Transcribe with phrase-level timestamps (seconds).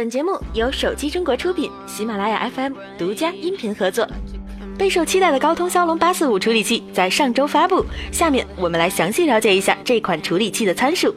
[0.00, 4.08] 本节目由手机中国出品，喜马拉雅 FM 独家音频合作。
[4.78, 11.14] 备受期待的高通骁龙八四五处理器在上周发布，下面我们来详细了解一下这款处理器的参数。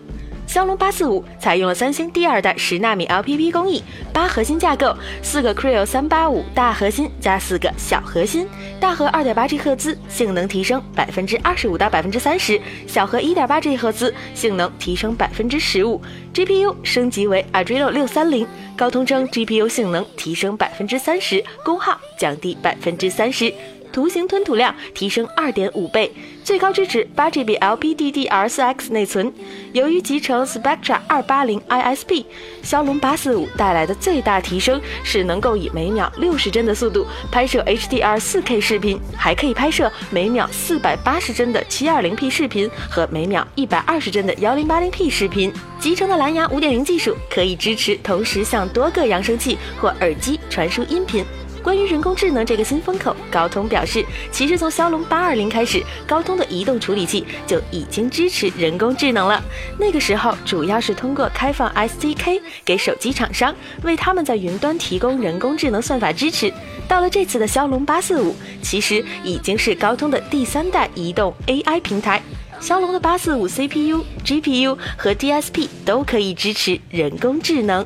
[0.54, 8.48] 骁龙八四五采用了三星第二代十纳米 LPP 工艺，八核心架构，四个 Creo 三八五大核心加四个小核心，
[8.80, 16.00] 大核二点八 G 赫兹，性能提升百分之二十五到百分之三十；小核一点八 G 赫兹，性能提升百分之十五。
[16.36, 18.46] GPU 升级为 Adreno 六三零，
[18.78, 23.52] 高通称 GPU 性能提升百分之三十，功耗降低百分之三十。
[23.94, 26.12] 图形吞吐量提升二点五倍，
[26.44, 29.32] 最高支持八 GB LPDDR4X 内存。
[29.72, 32.26] 由于集成 Spectra 二八零 ISP，
[32.64, 45.54] 骁龙八四五带来的最大提升是能够以每秒六十帧的速度拍摄 HDR 四 K 视频，还可以拍摄每秒四百八十帧的七二零 P 视频和每秒一百二十帧的幺零八零 P 视频。
[45.80, 51.26] 集成的蓝牙五点零技术可以支持同时向多个扬声器或耳机传输音频。
[51.64, 59.42] 关于人工智能这个新风口，高通表示，其实从骁龙八二零开始，高通的移动处理器就已经支持人工智能了。
[59.80, 66.54] 那个时候，主要是通过开放 SDK 给手机厂商，为他们在云端提供人工智能算法支持。
[66.86, 72.22] 到了这次的骁龙八四五，其实已经是高通的第三代移动 AI 平台。
[72.60, 77.86] 骁龙的八四五 CPU、GPU 和 DSP 都可以支持人工智能。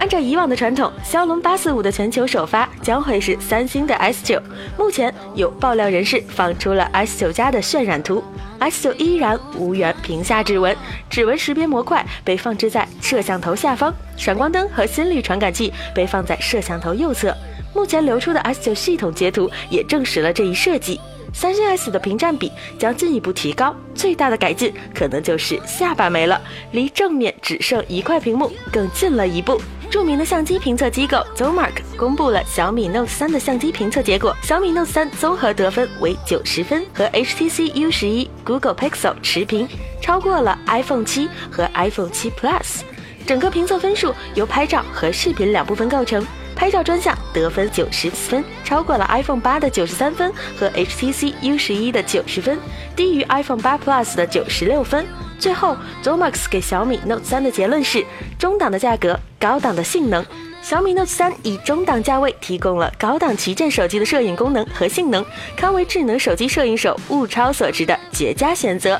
[0.00, 4.40] 按照以往的传统，骁龙八四五的全球首发将会是三星的 S 九。
[4.78, 8.24] 目前有爆料人士放出了 S 九加的渲染图
[8.60, 10.74] ，S 九依然无缘屏下指纹，
[11.10, 17.36] 指纹识别模块被放置在摄像头下方，闪光灯和心率传感器被放在摄像头右侧。
[17.74, 20.98] 目前流出的 S 九系统截图也证实了这一设计。
[21.34, 26.40] 三星 S 的屏占比将进一步提高，最大的改进可能就是下巴没了，
[26.72, 29.60] 离正面只剩一块屏幕更近了一步。
[29.90, 39.68] 著名的相机评测机构 Zomark 公布了小米 Note 3的相机评测结果，小米 Note 3综合得分为九十分，和 HTC U 十一、Google Pixel 持平，
[40.00, 42.82] 超过了 iPhone 7和 iPhone 7 Plus。
[43.26, 46.24] 整个评测分数由拍照和视频两部分构成，
[46.54, 52.56] 拍照专项得分九十分，超过了 iPhone 8的九十三分和 HTC U 十一的九十分，
[52.94, 55.04] 低于 iPhone 8 Plus 的九十六分。
[55.38, 55.74] 最后
[56.04, 58.04] ，Zomax 给小米 Note 3的结论是：
[58.40, 60.24] 中档的价格，高档的性能。
[60.62, 65.22] 小米 Note 3以中档价位提供了高档旗舰手机的摄影功能和性能，
[65.54, 68.98] 堪为智能手机摄影手物超所值的绝佳选择。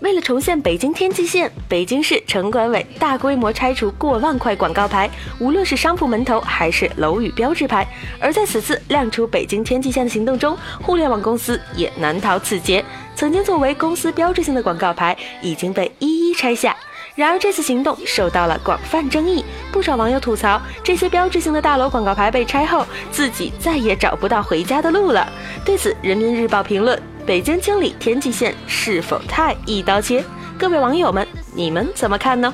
[0.00, 5.08] 为了重现北京天际线，北京市城管委大规模拆除过万块广告牌，
[5.38, 7.86] 无论是商铺门头还是楼宇标志牌。
[8.20, 12.84] 而在此次亮出北京天际线的行动中，互联网公司也难逃此劫。
[13.16, 16.76] 曾经作为公司标志性的广告牌已经被一一拆下。
[17.14, 25.32] 然而这次行动受到了广泛争议，不少网友吐槽这些标志性的大楼广告牌被拆后，自己再也找不到回家的路了。
[25.64, 27.00] 对此，人民日报评论。
[27.24, 30.22] 北京清理天际线是否太一刀切？
[30.58, 32.52] 各位网友们，你们怎么看呢？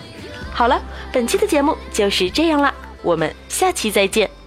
[0.52, 0.80] 好了，
[1.12, 2.72] 本期的节目就是这样啦，
[3.02, 4.39] 我们下期再见。